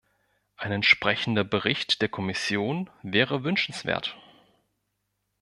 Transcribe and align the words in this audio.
Ein 0.57 0.71
entsprechender 0.71 1.43
Bericht 1.43 2.01
der 2.01 2.09
Kommission 2.09 2.89
wäre 3.03 3.43
wünschenswert. 3.43 4.17